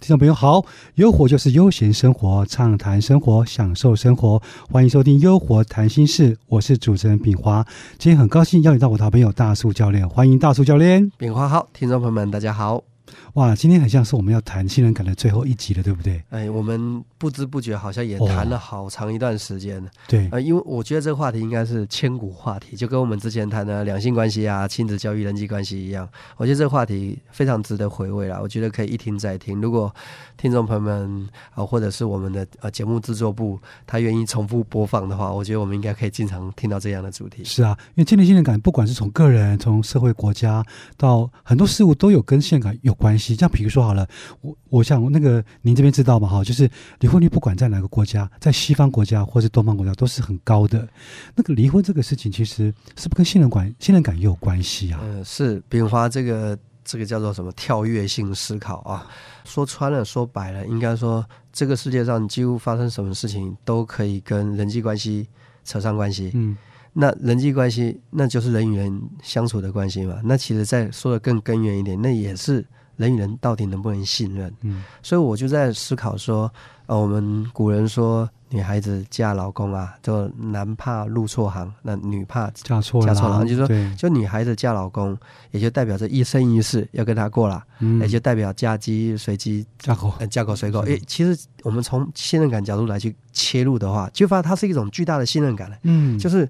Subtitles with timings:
[0.00, 0.64] 听众朋友好，
[0.96, 7.64] 优活就是悠闲生活，畅谈生活，享受生活，欢迎收听优活谈心事，我是主持人炳华。
[7.96, 11.08] 今天很高兴邀请到我的好朋友大树教练，欢迎大树教练。
[11.16, 12.89] 炳华好，听众朋友们大家好。
[13.34, 16.22] 哇，今天很像是我们要谈信任感的最后一集了，对不对？
[16.30, 19.90] 哎，我们不知不觉好像也谈了好长一段时间了。
[20.08, 26.08] 对，呃，因为我觉得这个话题应该是千古话题，就跟我们之前谈的两性关系啊、亲子教育、人际关系一样。
[26.36, 28.38] 我觉得这个话题非常值得回味啦。
[28.40, 29.60] 我觉得可以一听再听。
[29.60, 29.94] 如果
[30.36, 37.44] 听众朋友们啊，或者是我们的呃节目制作部，他愿意重复播放的话，我觉得我们应该可以经常听到这样的主题。
[37.44, 40.64] 是啊，因为建立信任感，不管是从个人、从社会、国家
[40.96, 43.34] 到很多事物，都有跟信任感有关系。
[43.34, 44.06] 像比如说好了。
[44.42, 46.28] 我我想那个您这边知道吗？
[46.28, 46.68] 哈，就是
[47.00, 50.86] 离婚率不管在哪个国家，在西方国家或是东方国家都是很高的。
[51.34, 55.00] 那个离婚这个事情，其实是不是跟信任感、信任感也有关系啊。
[55.02, 59.06] 嗯，是炳华这个这个叫做什么跳跃性思考啊？
[59.44, 65.26] 说穿了，说白了，应该说这个世界上几乎发生什么事情都可以跟人际关系
[65.64, 66.30] 扯上关系。
[66.34, 66.56] 嗯，
[66.92, 70.20] 那人际关系那就是人与人相处的关系嘛。
[70.24, 72.64] 那其实再说的更根源一点，那也是。
[73.00, 74.52] 人与人到底能不能信任？
[74.60, 76.52] 嗯，所以我就在思考说，
[76.86, 85.16] 呃，我们古人说，女孩子嫁老公啊，就男怕入错行，那女怕嫁错嫁错郎，就是说，就女孩子嫁老公，
[85.50, 87.64] 也就代表着一生一世要跟他过了，
[88.00, 90.80] 也就代表嫁鸡随鸡，嫁狗嫁狗随狗。
[90.80, 95.76] 诶，其实我们从信任感角度来去切入的话，就发现它是一种巨大的信任感了。
[95.84, 96.46] 嗯，就是，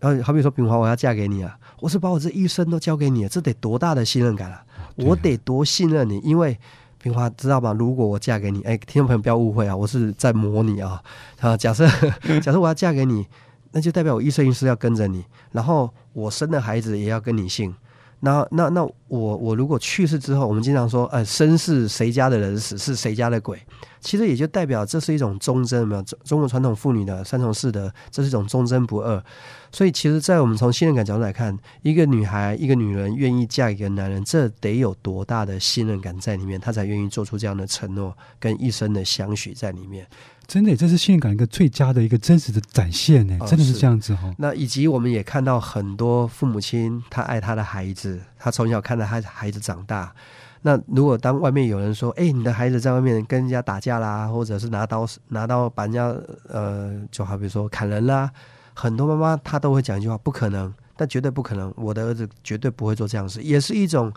[0.00, 4.62] 然后好比说，炳华，我要嫁给你啊，我是把我这一生都交给你，这得多大的信任感啊！
[4.96, 6.58] 我得多信任你，因为
[6.98, 7.72] 平华知道吗？
[7.72, 11.02] 如果我嫁给你，哎，听众朋友不要误会啊，我是在模拟啊。
[11.40, 11.86] 啊，假设
[12.40, 13.26] 假设我要嫁给你，
[13.72, 17.74] 那就代表我一生一世要跟着你，然后我生的孩子也要跟你姓。
[18.20, 23.60] 那那那我我如果去世之后，我们经常说，呃，生是谁家的人死是谁家的鬼，
[24.04, 29.24] 其实也就代表这是一种忠贞，没有中中国传统妇女的三从四德，这是一种忠贞不二。
[29.72, 40.06] 所以，其实，在我们从信任感角度来看，一个女孩、一个女人愿意嫁给一个男人，这得有多大的信任感在里面，她才愿意做出这样的承诺，跟一生的相许在里面。
[40.46, 44.32] 真的，这是信任感一个最佳的一个真实的展现呢，真的是这样子哈。
[44.36, 50.14] 那以及我们也看到很多父母亲，他爱他的孩子，他从小看着他孩子长大。
[50.66, 56.06] 那如果当外面有人说：“哎，你的孩子在外面跟人家打架啦，或者是拿刀拿刀把人家
[56.48, 58.30] 呃，就好比说砍人啦。”
[58.72, 61.70] 很多妈妈她都会讲一句话：不可能，但绝对不可能。
[61.76, 64.10] 我的儿子绝对不会做这样的事，也是一种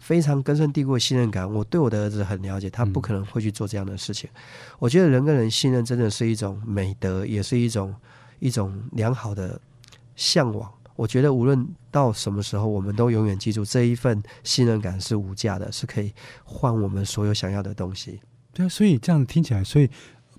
[0.00, 1.48] 非常根深蒂固的信任感。
[1.48, 4.28] 我对我的儿子很了解，他不可能会去做这样的事情。
[4.80, 7.94] 我觉得人跟人信任真的是一种美德，也是一种
[8.40, 9.60] 一种良好的
[10.16, 10.68] 向往。
[11.02, 16.12] 我觉得无论到什么时候，我们都永远记住这一份信任感是无价的，是可以
[16.44, 18.20] 换我们所有想要的东西。
[18.52, 19.90] 对啊，所以这样听起来，所以。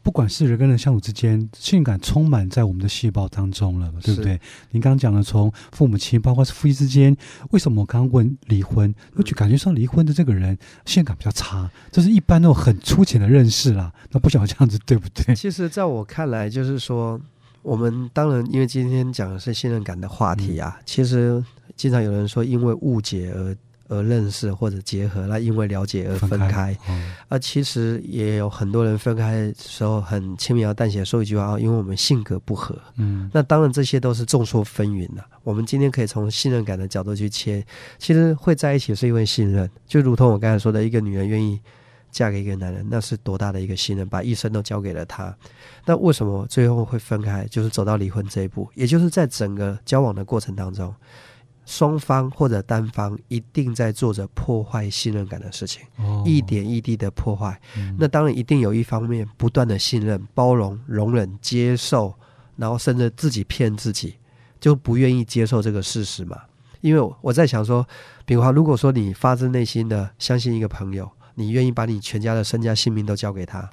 [0.03, 4.37] 不管是人跟人相处之间，信任感充满在我们的细胞当中了，对不对？
[4.71, 7.15] 您刚刚讲的，从父母亲，包括是夫妻之间，
[7.51, 13.93] 为什么我刚刚问离婚，我就感觉上离婚的这个人信任感比较差，这是一般那种很粗浅的认识啦。
[14.11, 15.33] 那不晓得这样子对不对？
[15.35, 17.17] 其实，在我看来，就是说，
[17.63, 21.43] 我们当然因为今天讲的是信任感的话题啊，其实
[21.75, 23.55] 经常有人说，因为误解而。
[23.89, 26.75] 而认识或者结合，那因为了解而分开，
[27.27, 35.23] 啊，其实也有很多人分开的时候很轻描淡写说一句话啊，因为我们性格不合，嗯，那当然这些都是众说纷纭的。
[35.43, 37.63] 我们今天可以从信任感的角度去切，
[37.99, 41.59] 其实会在一起是因为信任，就如同我刚才说的，一个女人愿意
[42.13, 45.35] 嫁给一个男人，那是多大的一个信任，把一生都交给了他。
[45.85, 50.95] 那为什么最后会分开，就是走到离婚这一步，也就是在整个交往的过程当中。
[51.65, 55.81] 双方或者单方一定在做着破坏信任感的事情，
[56.25, 57.57] 一点一滴的破坏。
[57.97, 62.13] 那当然一定有一方面不断的信任、包容、容忍、接受，
[62.57, 64.15] 然后甚至自己骗自己，
[64.59, 66.37] 就不愿意接受这个事实嘛。
[66.81, 67.87] 因为我在想说，
[68.25, 73.69] 比如说，如果说你发自内心的相信一个朋友，你愿意把你全家的身家性命都交给他。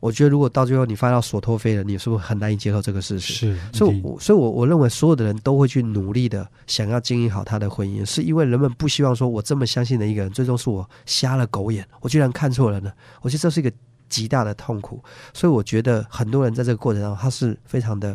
[0.00, 3.32] 我觉得，如果到最后你发到所托非人，你是不是很难以接受这个事实？
[3.32, 12.92] 是，所以，我所以，我我认为所有的人都会去努力的想要经营好他的婚姻，是因为人们不希望说，我这么相信的一个人，最终是我瞎了狗眼，我居然看错了呢？
[13.22, 13.72] 我觉得这是一个
[14.10, 15.02] 极大的痛苦。
[15.32, 18.14] 所以，我觉得很多人在这个过程中，他是非常的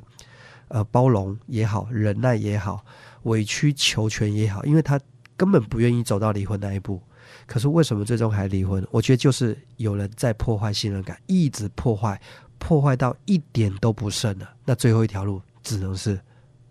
[0.68, 2.86] 呃包容也好，忍耐也好，
[3.24, 5.00] 委曲求全也好，因为他
[5.36, 7.02] 根本不愿意走到离婚那一步。
[7.50, 8.86] 可是为什么最终还离婚？
[8.92, 12.22] 我觉得就是有人在破坏信任感，一直破坏，
[12.60, 14.48] 破坏到一点都不剩了。
[14.64, 16.20] 那最后一条路只能是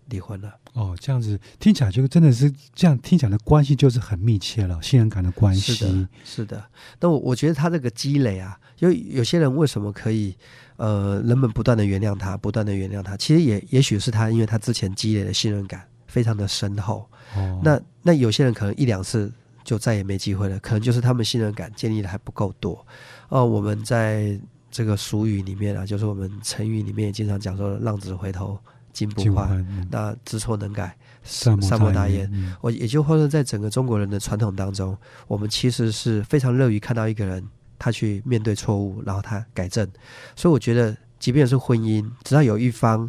[0.07, 0.55] 离婚了。
[0.73, 5.73] 哦，这样子听起来就真的是这样，听起来的关系就是很密切了，信任感的关系。
[5.73, 6.63] 是的，是的。
[7.01, 10.33] 那我我觉得他这个积累啊，因为有些人为什么可以，
[10.77, 17.05] 呃，人们不断的原谅他，不断的原谅他，其实也也许是他，因为他之前积累的信任感非常的深厚。
[17.35, 17.59] 哦。
[17.61, 19.29] 那那有些人可能一两次
[19.69, 22.83] 就再也没机会了，可能就是他们信任感建立的还不够多。
[23.27, 24.35] 哦，我们在
[24.71, 28.57] 这个俗语里面啊，就是我们成语里面也经常讲说“浪子回头”。
[28.91, 32.27] 金不换，那知错能改，善莫大焉。
[32.59, 39.87] 我也就或者在整个中国人的传统当中，我们其实是非常乐于看到一个人他去面对错误，然后他改正。
[40.35, 43.07] 所以我觉得，即便是婚姻，只要有一方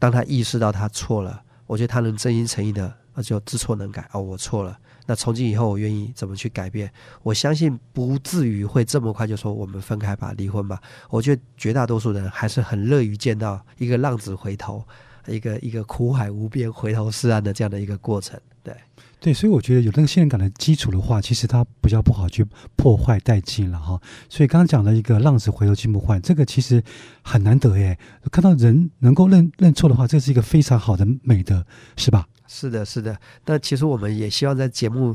[0.00, 4.06] 当他意识到他错了，我觉得他能真心诚意的，那就知错能改。
[4.12, 4.76] 哦，我错了，
[5.10, 6.88] 那从今以后我愿意怎么去改变？
[7.24, 10.80] 我相信不至于会这么快就说我们分开吧，离婚吧。
[11.08, 14.84] 我觉得绝大多数人还是很乐于见到一个浪子回头。
[15.26, 18.74] 一个一个苦海无边、回头是岸的这样的一个过程，对
[19.20, 24.00] 对，所以我觉得有那个信任感的基础的话，其实它比较不好去破坏殆尽了哈。
[24.30, 26.82] 所以刚刚讲的一个浪子回头金不换，这个其实
[27.22, 27.98] 很难得耶。
[28.32, 31.66] 看到人能够认认错的话，这是一个非常好的美德，
[31.98, 32.26] 是吧？
[32.52, 33.16] 是的，是的。
[33.46, 35.14] 那其实我们也希望在节目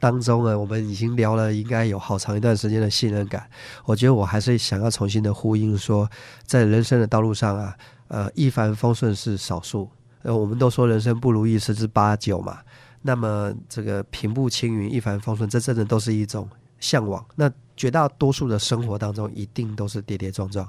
[0.00, 3.46] 当中呢，我们已经聊了应该有好长一段时间的信任感。
[3.84, 6.10] 我觉得我还是想要重新的呼应说，
[6.46, 7.76] 在人生的道路上啊。
[8.08, 9.88] 呃，一帆风顺是少数，
[10.20, 12.58] 呃，我们都说人生不如意十之八九嘛。
[13.00, 16.46] 那么这个平步青云、一帆风顺，这真的都是一种
[16.78, 17.24] 向往。
[17.36, 20.68] 那绝大多数的生活当中，一定都是跌跌撞撞。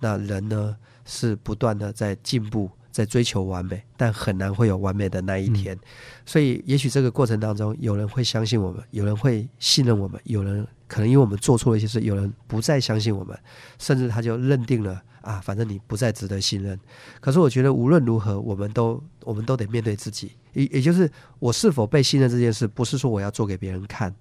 [0.00, 5.78] 那人呢，是不断的在进步，在追求完美，但很难会有完美的那一天。
[6.24, 13.38] 所以，也许这个过程当中，有人会相信我们，有人会信任我们，有人可能因为我们做错了一些事，有人不再相信我们，
[13.78, 15.02] 甚至他就认定了。
[15.22, 16.80] 啊，反正你不再值得信任。
[17.20, 24.14] 可是我觉得无论如何，我们都我们都得面对自己，也也就是我是否被信任这件事，不是说我要做给别人看，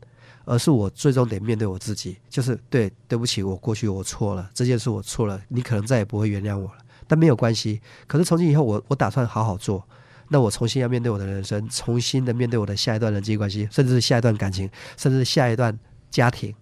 [0.44, 2.18] 而是我最终得面对我自己。
[2.30, 6.80] 就是对，对不起，我过去我错了，这件事我错了，你可能再也不会原谅我了。
[7.10, 9.84] 但没有关系，可是从今以后，我我打算好好做。
[10.30, 15.78] 那我重新要面对我的人生，重新的面对我的下一段人际关系，甚至是下一段感情，甚至是下一段
[16.12, 16.54] 家庭。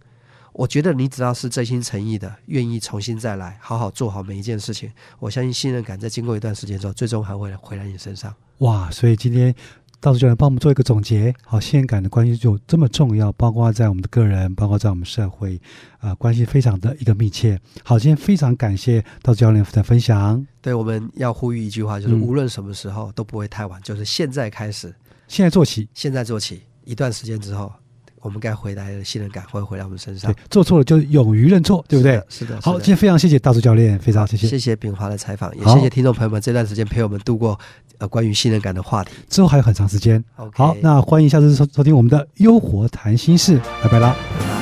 [0.54, 4.90] 我觉得你只要是真心诚意的，愿意重新再来，好好做好每一件事情，
[5.20, 8.34] 我相信信任感在经过一段时间之后，最终还会回来你身上。
[8.60, 8.90] 哇！
[8.90, 9.54] 所以今天
[10.00, 15.60] 道士教练帮我们做一个总结，好，信任感的关系就这么重要，包括在我们的个人，包括在我们社会，
[16.00, 17.60] 啊，关系非常的一个密切。
[17.84, 20.46] 好，今天非常感谢道士教练的分享。
[20.62, 24.94] 对，我们要呼吁一句话，就是无论什么时候都不会太晚，就是现在开始，
[25.28, 27.72] 现在做起，现在做起，一段时间之后。
[28.20, 30.34] 我们该回来的信任感会回到我们身上。
[30.34, 32.22] 对，做错了就勇于认错，对不对？
[32.28, 32.60] 是的。
[32.62, 34.48] 好，今天非常谢谢大柱教练，非常谢谢。
[34.48, 37.58] 谢谢炳华的采访，也谢谢听众朋友们这段时间陪我们度过
[38.00, 39.12] 呃关于信任感的话题。
[39.30, 40.24] 之后还有很长时间。
[40.54, 44.57] 好，那欢迎下次收收听我们的《优活谈心事》，拜拜啦。